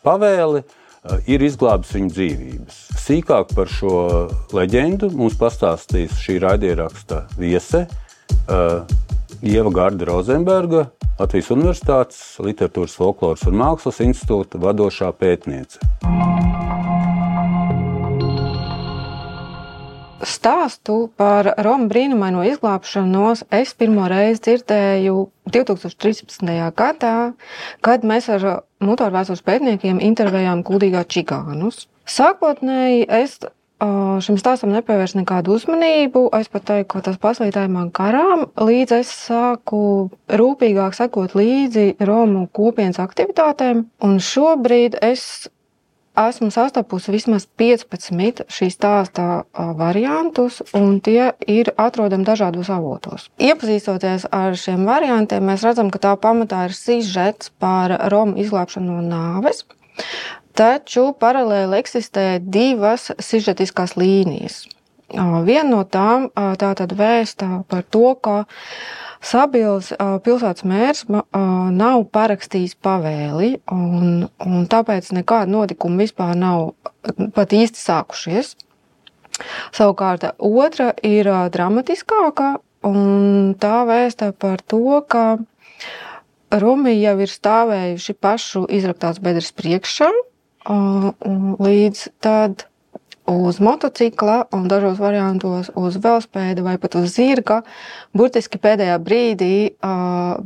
pavēli, 0.00 0.62
ir 1.28 1.44
izglābis 1.44 1.92
viņu 1.92 2.14
dzīvības. 2.14 2.78
Sīkāk 3.02 3.52
par 3.52 3.68
šo 3.68 3.96
leģendu 4.56 5.10
mums 5.12 5.36
pastāstīs 5.36 6.16
šī 6.22 6.38
raidieraksta 6.46 7.26
viese 7.36 7.84
Ieva 9.42 9.70
Garda 9.74 10.06
Rozenberga, 10.06 10.84
Latvijas 11.18 11.48
Universitātes 11.50 12.18
Literatūras, 12.38 12.92
Folkloras 12.94 13.42
un 13.50 13.56
Mākslas 13.58 13.96
institūta 14.04 14.60
vadošā 14.62 15.08
pētniece. 15.18 15.82
Stāstu 20.22 21.08
par 21.18 21.48
Romu 21.66 21.88
brīnumaino 21.90 22.44
izglābšanos 22.46 23.42
es 23.58 23.72
pirmo 23.74 24.06
reizi 24.12 24.44
dzirdēju 24.46 25.16
2013. 25.50 26.52
gadā, 26.78 27.16
kad 27.82 28.06
mēs 28.06 28.30
ar 28.30 28.46
motorvēstures 28.78 29.42
pētniekiem 29.42 29.98
intervējām 30.06 30.62
Kuldīgā 30.62 31.02
Čigānus. 31.02 31.88
Sākotnēji 32.06 33.08
es 33.10 33.40
šim 34.22 34.38
stāstam 34.40 34.72
nepievērsu 34.74 35.20
nekādu 35.20 35.56
uzmanību. 35.56 36.26
Es 36.38 36.50
pat 36.52 36.66
teiktu, 36.70 36.90
ka 36.94 37.06
tas 37.08 37.18
paslīdēja 37.22 37.70
man 37.72 37.90
garām, 37.94 38.46
līdz 38.58 38.98
es 39.00 39.10
sāku 39.28 40.10
rūpīgāk 40.30 40.96
sekot 40.98 41.34
līdzi 41.38 41.96
Romu 42.02 42.46
kopienas 42.54 43.00
aktivitātēm. 43.02 43.86
Un 44.04 44.20
šobrīd 44.22 45.00
es 45.02 45.48
esmu 46.18 46.50
sastapusi 46.52 47.12
vismaz 47.12 47.46
15 47.58 48.44
šī 48.52 48.68
stāstā 48.72 49.28
variantus, 49.78 50.60
un 50.76 51.00
tie 51.00 51.30
ir 51.48 51.72
atrodami 51.80 52.26
dažādos 52.28 52.68
avotos. 52.72 53.30
Iepazīstoties 53.40 54.28
ar 54.32 54.56
šiem 54.58 54.84
variantiem, 54.88 55.44
mēs 55.48 55.64
redzam, 55.66 55.90
ka 55.92 56.02
tā 56.02 56.16
pamatā 56.20 56.66
ir 56.68 56.76
sižets 56.76 57.52
par 57.62 57.96
Romu 58.12 58.36
izglābšanu 58.44 58.98
no 59.00 59.06
nāves. 59.08 59.64
Taču 60.52 61.12
paralēli 61.16 61.78
eksistē 61.80 62.26
divas 62.42 63.08
sižetiskās 63.24 63.96
līnijas. 63.96 64.62
Viena 65.12 65.68
no 65.68 65.82
tām 65.84 66.28
tātad 66.60 66.92
vēsta 66.96 67.62
par 67.68 67.84
to, 67.84 68.14
ka 68.16 68.44
Sabils 69.22 69.92
pilsētas 70.24 70.64
mērs 70.66 71.04
nav 71.06 72.04
parakstījis 72.16 72.74
pavēli, 72.82 73.52
un, 73.70 74.26
un 74.42 74.66
tāpēc 74.72 75.12
nekāda 75.14 75.52
notikuma 75.52 76.02
vispār 76.02 76.34
nav 76.36 76.72
pat 77.36 77.54
īsti 77.54 77.78
sākušies. 77.78 78.56
Savukārt 79.72 80.26
otra 80.36 80.90
ir 81.06 81.30
dramatiskāka, 81.54 82.56
un 82.88 83.54
tā 83.62 83.76
vēsta 83.88 84.32
par 84.32 84.64
to, 84.66 85.00
ka 85.06 85.38
Romi 86.52 86.98
jau 86.98 87.14
ir 87.24 87.30
stāvējuši 87.32 88.14
pašu 88.20 88.66
izraktās 88.76 89.22
bedres 89.24 89.54
priekšā, 89.56 90.10
līdz 90.66 92.08
tad 92.22 92.66
uz 93.26 93.60
motocikla 93.60 94.44
un 94.52 94.66
dažos 94.68 94.98
variantos 94.98 95.70
uz 95.78 95.96
velospēda 96.02 96.62
vai 96.64 96.74
pat 96.82 96.96
uz 96.98 97.14
zirga. 97.14 97.60
Burtiski 98.16 98.58
pēdējā 98.62 98.96
brīdī 99.02 99.54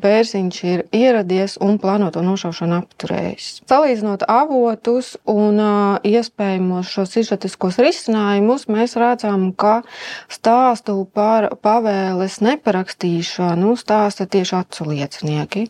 bērziņš 0.02 0.58
ir 0.68 0.82
ieradies 0.94 1.56
un 1.64 1.78
plānoto 1.80 2.20
nošaušanu 2.25 2.76
apturējis. 2.82 3.49
Salīdzinot 3.70 4.26
avotus 4.28 5.14
un 5.30 5.61
iespējamos 6.04 6.92
šos 6.92 7.16
izžetiskos 7.23 7.80
risinājumus, 7.80 8.68
mēs 8.68 8.99
redzam, 9.00 9.49
ka 9.56 9.80
stāstu 10.28 11.00
par 11.16 11.54
pavēles 11.64 12.42
neparakstīšanu 12.44 13.73
stāsta 13.80 14.28
tieši 14.28 14.61
acu 14.61 14.90
liecinieki. 14.92 15.66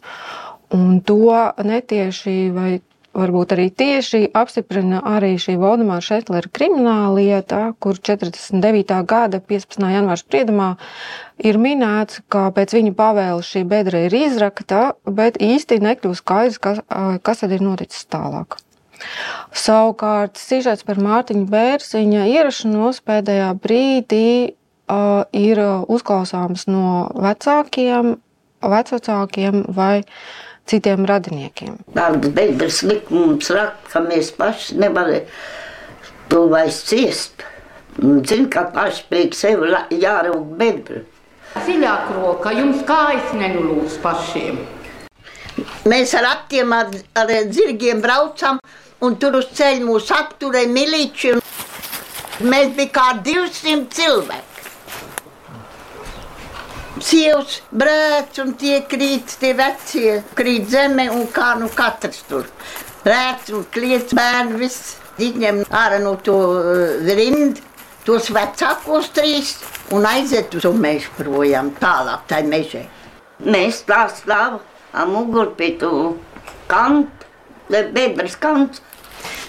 Un 0.75 0.99
to 1.07 1.31
netieši 1.63 2.51
vai 2.51 2.71
varbūt 3.17 3.55
arī 3.57 3.67
tieši 3.73 4.27
apstiprina 4.37 5.01
arī 5.09 5.35
šī 5.41 5.57
Valdemāra 5.61 6.05
Šetlera 6.05 6.51
krimināla 6.53 7.15
lieta, 7.17 7.61
kur 7.81 7.99
49. 7.99 9.01
gada 9.09 9.41
15. 9.41 9.81
janvāra 9.95 10.21
spriedumā 10.21 10.69
ir 11.43 11.59
minēts, 11.61 12.21
ka 12.33 12.49
pēc 12.57 12.77
viņa 12.77 12.93
pavēles 12.99 13.49
šī 13.49 13.65
bedra 13.69 14.05
ir 14.07 14.17
izrakta, 14.17 14.93
bet 15.05 15.41
īsti 15.43 15.81
nekļūst 15.85 16.23
skaidrs, 16.23 16.61
kas, 16.63 16.85
kas 17.23 17.43
tad 17.43 17.57
ir 17.57 17.65
noticis 17.65 18.07
tālāk. 18.13 18.61
Savukārt, 19.57 20.39
sižets 20.41 20.85
par 20.87 21.01
Mārtiņu 21.03 21.45
Bērziņa 21.53 22.29
ierašanos 22.33 23.03
pēdējā 23.05 23.51
brīdī 23.61 24.29
uh, 24.49 25.25
ir 25.37 25.61
uzklausāms 25.93 26.67
no 26.71 27.09
vecākiem, 27.13 28.17
vecākiem 28.65 29.65
vai 29.77 30.05
citiem 30.67 31.07
radiniekiem. 31.09 31.77
Tādas 31.95 32.33
beigas 32.35 32.83
likums 32.87 33.51
raksta, 33.55 33.93
ka 33.93 34.03
mēs 34.05 34.33
paši 34.37 34.79
nevaram 34.83 35.29
to 36.31 36.47
vairs 36.53 36.83
ciest. 36.89 37.45
Zinu, 37.97 38.49
ka 38.53 38.67
paši 38.75 39.07
priekš 39.11 39.43
sevi 39.45 39.71
jāraug 40.03 40.57
bedru. 40.59 41.05
Dziļāk 41.57 42.11
roka, 42.19 42.53
jums 42.53 42.83
kājas 42.89 43.31
nenulūs 43.33 43.97
pašiem. 44.03 44.59
Mēs 45.89 46.13
ar 46.19 46.27
attiem 46.35 46.75
ar, 46.77 46.91
ar 47.17 47.33
zirgiem 47.49 48.03
braucam, 48.05 48.59
un 49.01 49.17
tur 49.17 49.39
uz 49.41 49.49
ceļa 49.57 49.87
mūs 49.87 50.11
apturēja 50.13 50.69
miliči. 50.69 51.33
Mēs 52.45 52.75
bijām 52.77 52.93
kā 52.93 53.07
200 53.25 53.87
cilvēki 53.97 54.56
sievas 57.07 57.61
brēc 57.71 58.41
un 58.43 58.53
tie 58.59 58.81
krīt, 58.91 59.37
tie 59.41 59.53
vecie 59.59 60.21
krīt 60.39 60.71
zeme 60.73 61.09
un 61.13 61.27
kā 61.33 61.55
nu 61.61 61.71
katrs 61.75 62.25
tur. 62.29 62.47
Brēc 63.07 63.53
un 63.55 63.67
kliedz 63.73 64.15
bērni 64.17 64.59
viss 64.65 64.97
izņem 65.23 65.63
ārā 65.71 66.01
no 66.03 66.17
to 66.27 66.37
uh, 66.37 67.13
rindu, 67.19 67.63
tos 68.07 68.31
vecākos 68.35 69.11
trīs 69.15 69.57
un 69.95 70.07
aiziet 70.07 70.55
uz 70.59 70.67
mežu 70.75 71.13
projām 71.19 71.73
tālāk 71.81 72.27
tai 72.31 72.43
mežai. 72.47 72.87
Mēs 73.45 73.83
tā 73.87 74.07
stāvam 74.11 74.61
ar 74.97 75.09
muguru 75.11 75.55
pie 75.59 75.75
to 75.81 75.93
kantu, 76.71 77.27
bedres 77.69 78.37
kants. 78.41 78.83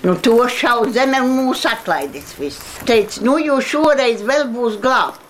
Nu, 0.03 0.13
to 0.21 0.35
šau 0.49 0.85
zeme 0.93 1.19
un 1.21 1.33
mūs 1.37 1.65
atlaidis 1.69 2.35
viss. 2.37 2.61
Teica, 2.87 3.21
nu 3.25 3.37
jūs 3.41 3.71
šoreiz 3.73 4.21
vēl 4.25 4.47
būs 4.53 4.77
glābt. 4.81 5.26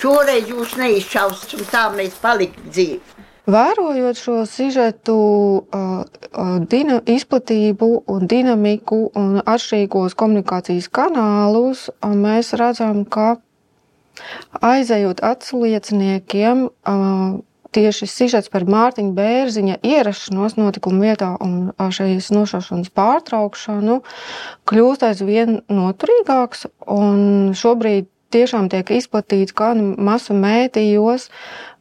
Šoreiz 0.00 0.50
jūs 0.50 0.74
neizšaus, 0.76 1.46
un 1.56 1.68
tā 1.70 1.86
mēs 1.94 2.18
paliktu 2.20 2.68
dzīvi. 2.68 3.16
Vērojot 3.46 4.18
šo 4.18 4.40
sižetu 4.50 5.16
uh, 5.62 6.02
dina, 6.66 6.98
izplatību 7.06 7.88
un 8.10 8.26
dinamiku 8.26 9.04
un 9.14 9.36
atšķirīgos 9.38 10.16
komunikācijas 10.18 10.88
kanālus, 10.90 11.86
mēs 12.02 12.50
redzam, 12.58 13.04
ka 13.06 13.36
aizejot 14.66 15.22
atslieciniekiem, 15.22 16.66
uh, 16.66 17.38
tieši 17.76 18.08
sižets 18.10 18.50
par 18.52 18.64
Mārtiņa 18.68 19.14
Bērziņa 19.16 19.78
ierašanos 19.84 20.56
notikuma 20.58 21.10
vietā 21.10 21.30
un 21.44 21.70
šīs 21.76 22.32
nošaušanas 22.34 22.92
pārtraukšanu 22.96 24.00
kļūst 24.68 25.06
aizvien 25.10 25.60
noturīgāks. 25.70 26.66
Šobrīd 27.60 28.08
tiešām 28.36 28.68
tiek 28.72 28.92
izplatīts 28.98 29.56
gan 29.56 29.82
masu 29.96 30.36
mēdījos, 30.36 31.30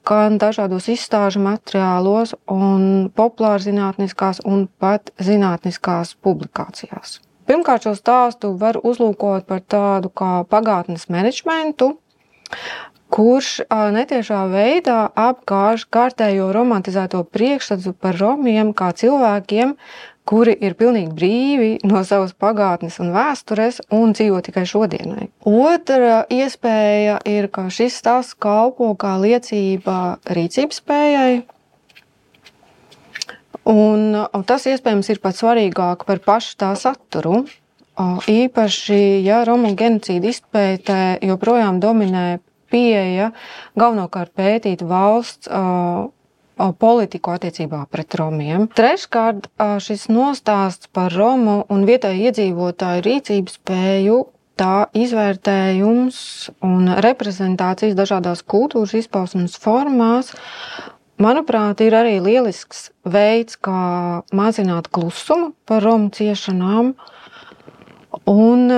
gan 0.08 0.40
dažādos 0.42 0.88
izstāžu 0.94 1.42
materiālos, 1.44 2.36
un 2.52 3.12
populārzinātniskās 3.18 4.42
un 4.46 4.68
pat 4.80 5.12
zinātniskās 5.20 6.16
publikācijās. 6.26 7.20
Pirmkārt, 7.46 7.86
šo 7.86 7.94
stāstu 7.98 8.56
var 8.58 8.80
uzlūkot 8.82 9.46
par 9.50 9.62
tādu 9.62 10.10
kā 10.10 10.32
pagātnes 10.50 11.06
menedžmentu, 11.14 11.92
kurš 13.14 13.60
netiešā 13.70 14.40
veidā 14.50 14.98
apgāž 15.14 15.86
kārtējo 15.94 16.50
romantizēto 16.56 17.22
priekšstatu 17.30 17.94
par 18.02 18.18
romiem 18.18 18.74
kā 18.74 18.90
cilvēkiem, 18.98 19.76
kuri 20.26 20.56
ir 20.66 20.74
pilnīgi 20.78 21.14
brīvi 21.16 21.72
no 21.86 22.02
savas 22.08 22.34
pagātnes 22.38 22.98
un 23.04 23.12
vēstures 23.16 23.82
un 23.94 24.16
dzīvo 24.18 24.42
tikai 24.46 24.66
šodienai. 24.70 25.30
Otra 25.46 26.24
iespēja 26.34 27.20
ir, 27.30 27.50
ka 27.54 27.68
šis 27.74 28.00
stāsts 28.02 28.38
kalpo 28.38 28.94
kā 29.00 29.16
liecība 29.22 30.18
rīcības 30.26 30.82
spējai. 30.82 31.44
Un, 33.66 34.12
un 34.14 34.42
tas 34.46 34.66
iespējams 34.70 35.10
ir 35.10 35.22
pat 35.24 35.38
svarīgāk 35.38 36.06
par 36.06 36.22
pašu 36.26 36.58
tā 36.62 36.74
saturu. 36.78 37.46
Īpaši, 38.30 39.00
ja 39.24 39.40
Romu 39.48 39.72
genocīda 39.78 40.30
izpētē 40.30 41.00
joprojām 41.24 41.80
dominē 41.80 42.26
pieeja 42.70 43.32
galvenokārt 43.80 44.34
pētīt 44.36 44.84
valsts 44.86 45.50
politiku 46.80 47.36
attiecībā 47.36 47.86
pret 47.92 48.16
romiem. 48.20 48.68
Treškārt, 48.76 49.50
šis 49.84 50.08
nostāsts 50.14 50.92
par 50.94 51.14
romu 51.16 51.64
un 51.70 51.86
vietēju 51.88 52.30
iedzīvotāju 52.30 53.06
rīcības 53.06 53.60
spēju 53.60 54.22
tā 54.60 54.88
izvērtējums 54.96 56.18
un 56.64 56.92
reprezentācijas 57.04 57.98
dažādās 57.98 58.44
kultūras 58.48 58.96
izpausmes 59.02 59.58
formās, 59.60 60.32
manuprāt, 61.22 61.84
ir 61.84 61.98
arī 61.98 62.20
lielisks 62.24 62.90
veids, 63.04 63.60
kā 63.60 64.24
mazināt 64.36 64.88
klusumu 64.96 65.52
par 65.68 65.84
romu 65.84 66.12
ciešanām 66.16 66.96
un 68.32 68.72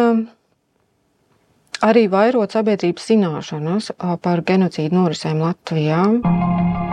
arī 1.86 2.08
vairot 2.10 2.58
sabiedrības 2.58 3.10
zināšanas 3.12 3.94
par 4.26 4.42
genocīdu 4.42 4.98
norisēm 4.98 5.46
Latvijā. 5.46 6.87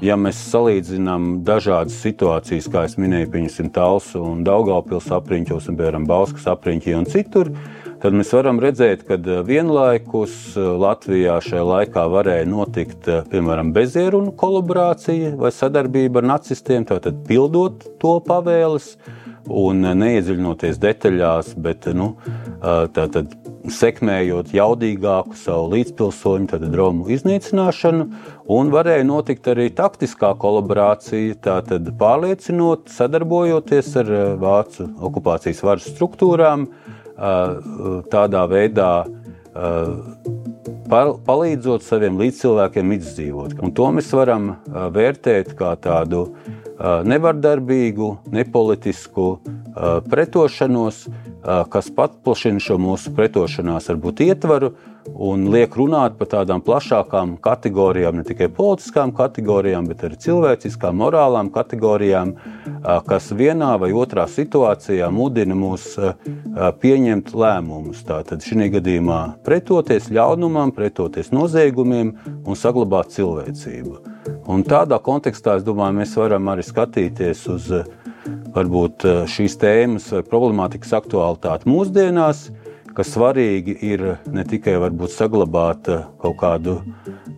Ja 0.00 0.14
mēs 0.16 0.38
salīdzinām 0.48 1.42
dažādas 1.44 1.98
situācijas, 2.00 2.70
kā 2.72 2.86
jau 2.86 3.02
minēju, 3.02 3.26
piemēram, 3.34 3.68
Talsu 3.74 4.22
un 4.24 4.38
Daugaupils 4.46 5.10
apriņķos, 5.12 5.66
un 5.68 5.76
piemēram 5.76 6.06
Bauskas 6.08 6.46
apriņķī 6.48 6.94
un 6.96 7.04
citur, 7.04 7.50
tad 8.00 8.16
mēs 8.16 8.32
varam 8.32 8.62
redzēt, 8.64 9.04
ka 9.04 9.18
eh, 9.20 9.42
vienlaikus 9.44 10.56
eh, 10.56 10.70
Latvijā 10.80 11.36
šajā 11.44 11.66
laikā 11.68 12.06
varēja 12.14 12.48
notikt 12.48 13.10
eh, 13.12 13.20
piemēram 13.28 13.74
bezierunu 13.76 14.32
kolaborācija 14.40 15.34
vai 15.36 15.52
sadarbība 15.52 16.22
ar 16.22 16.30
nacistiem, 16.32 16.88
tātad 16.88 17.20
pildot 17.28 17.84
to 18.00 18.16
pavēles. 18.24 18.94
Un 19.48 19.80
neiedziļinoties 20.00 20.80
detaļās, 20.82 21.54
bet 21.62 21.86
nu, 21.96 22.12
tātad, 22.60 23.32
sekmējot 23.70 24.54
jaudīgāku 24.56 25.36
savu 25.36 25.68
līdzpilsoņu, 25.74 26.48
tad 26.50 26.64
Romu 26.74 27.10
iznīcināšanu, 27.12 28.06
un 28.56 28.70
varēja 28.72 29.04
notikt 29.06 29.50
arī 29.52 29.68
taktiskā 29.76 30.32
kolaborācija, 30.40 31.36
tātad 31.44 31.92
pārliecinot, 32.00 32.88
sadarbojoties 32.92 33.92
ar 34.00 34.14
Vācu 34.40 34.88
okupācijas 35.10 35.60
varas 35.66 35.90
struktūrām, 35.92 36.68
tādā 38.10 38.46
veidā 38.48 38.92
palīdzot 41.26 41.84
saviem 41.84 42.16
līdzcilvēkiem 42.18 42.94
izdzīvot. 42.96 43.58
Un 43.60 43.74
to 43.76 43.90
mēs 43.94 44.08
varam 44.16 44.54
vērtēt 44.94 45.52
kā 45.58 45.74
tādu 45.84 46.30
nevardarbīgu, 46.80 48.10
nepolitisku 48.32 49.26
pretošanos, 50.10 51.04
kas 51.42 51.90
paplašina 51.96 52.60
šo 52.60 52.76
mūsu 52.80 53.12
pretošanās 53.16 53.88
varbūt 53.88 54.20
ietvaru 54.26 54.74
un 55.10 55.46
liek 55.52 55.72
runāt 55.76 56.18
par 56.18 56.28
tādām 56.28 56.60
plašākām 56.64 57.38
kategorijām, 57.42 58.18
ne 58.20 58.24
tikai 58.28 58.50
politiskām 58.52 59.14
kategorijām, 59.16 59.88
bet 59.88 60.04
arī 60.04 60.18
cilvēciskām, 60.20 60.98
morālām 61.00 61.48
kategorijām, 61.54 62.34
kas 63.08 63.30
vienā 63.36 63.72
vai 63.80 63.90
otrā 63.96 64.26
situācijā 64.28 65.08
mudina 65.14 65.56
mūs 65.56 65.94
pieņemt 66.82 67.32
lēmumus. 67.32 68.04
Tātad 68.08 68.44
šī 68.44 68.68
gadījumā 68.76 69.20
pretoties 69.46 70.10
ļaunumam, 70.12 70.74
pretoties 70.76 71.32
noziegumiem 71.32 72.12
un 72.44 72.58
saglabāt 72.58 73.16
cilvēcību. 73.16 73.96
Un 74.52 74.62
tādā 74.68 75.00
kontekstā, 75.00 75.56
es 75.56 75.64
domāju, 75.64 75.96
mēs 76.02 76.12
varam 76.20 76.52
arī 76.52 76.66
skatīties 76.66 77.46
uz 77.48 77.70
varbūt 78.54 79.06
šīs 79.30 79.56
tēmas 79.60 80.10
vai 80.14 80.24
problemātikas 80.26 80.92
aktualitāti 81.00 81.70
mūsdienās, 81.70 82.48
ka 82.94 83.04
svarīgi 83.06 83.76
ir 83.86 84.02
ne 84.30 84.44
tikai 84.46 84.76
varbūt, 84.82 85.14
saglabāt 85.14 85.90
eh, 85.92 86.06
kaut 86.22 86.36
kādu 86.40 86.78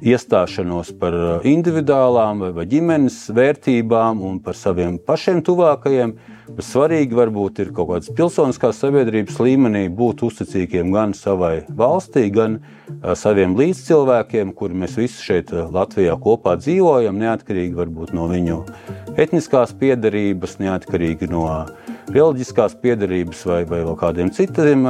iestāšanos 0.03 0.93
par 0.99 1.15
eh, 1.15 1.49
individuālām 1.53 2.43
vai, 2.43 2.51
vai 2.57 2.67
ģimenes 2.71 3.19
vērtībām 3.35 4.23
un 4.27 4.41
par 4.43 4.59
saviem 4.59 4.99
pašiem 4.99 5.43
tuvākajiem, 5.47 6.15
bet 6.53 6.67
svarīgi 6.67 7.17
varbūt 7.17 7.63
ir 7.63 7.71
kaut 7.77 7.93
kādas 7.93 8.11
pilsoniskās 8.17 8.81
sabiedrības 8.83 9.39
līmenī 9.43 9.87
būt 9.95 10.25
uzticīgiem 10.27 10.91
gan 10.95 11.15
savai 11.17 11.63
valstī, 11.79 12.27
gan 12.35 12.59
eh, 12.59 13.15
saviem 13.19 13.55
līdzcilvēkiem, 13.59 14.53
kuri 14.59 14.83
mēs 14.83 14.99
visi 14.99 15.23
šeit 15.23 15.55
Latvijā 15.55 16.19
kopā 16.23 16.57
dzīvojam, 16.61 17.23
neatkarīgi 17.23 17.79
varbūt 17.79 18.15
no 18.19 18.27
viņu 18.33 18.63
etniskās 19.23 19.75
piedarības, 19.79 20.59
neatkarīgi 20.63 21.31
no 21.31 21.47
reliģiskās 22.11 22.75
piedarības 22.83 23.47
vai, 23.47 23.63
vai 23.69 23.85
vēl 23.87 23.99
kādiem 24.01 24.33
citiem 24.35 24.87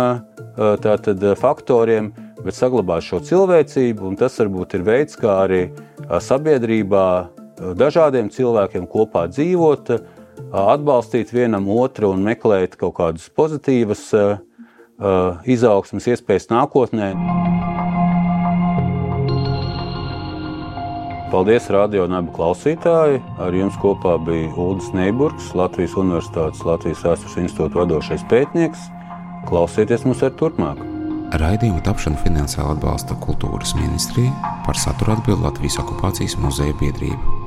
tātad, 0.82 1.22
faktoriem, 1.40 2.10
bet 2.44 2.56
saglabāt 2.56 3.06
šo 3.06 3.20
cilvēcību. 3.24 4.14
Tas 4.20 4.38
varbūt 4.40 4.76
ir 4.78 4.86
veids, 4.86 5.18
kā 5.18 5.42
arī 5.46 5.62
sabiedrībā 6.22 7.06
dažādiem 7.78 8.30
cilvēkiem 8.32 8.88
kopā 8.90 9.26
dzīvot, 9.30 9.92
atbalstīt 10.52 11.32
vienam 11.34 11.68
otru 11.72 12.12
un 12.12 12.24
meklēt 12.26 12.76
kaut 12.80 12.96
kādas 12.98 13.28
pozitīvas 13.36 14.08
izaugsmas 15.48 16.08
iespējas 16.12 16.50
nākotnē. 16.52 17.12
Paldies, 21.32 21.70
radio 21.72 22.04
un 22.04 22.12
abu 22.12 22.34
klausītāji. 22.36 23.22
Ar 23.40 23.56
jums 23.56 23.78
kopā 23.80 24.18
bija 24.20 24.50
Ulris 24.52 24.90
Neiburgs, 24.92 25.54
Latvijas 25.56 25.96
Universitātes 25.96 26.60
Latvijas 26.68 27.00
Vēstures 27.08 27.40
institūta 27.46 27.86
vadošais 27.86 28.28
pētnieks. 28.28 28.90
Klausieties 29.48 30.04
mums 30.04 30.20
arī 30.28 30.36
turpmāk! 30.42 30.91
Raidījumu 31.40 31.80
tapšanu 31.80 32.18
finansiāli 32.20 32.74
atbalsta 32.74 33.16
Kultūras 33.22 33.72
ministrija 33.78 34.52
par 34.66 34.76
saturu 34.76 35.14
atbild 35.16 35.40
Latvijas 35.46 35.78
okupācijas 35.80 36.36
muzeja 36.44 36.76
biedrība. 36.82 37.41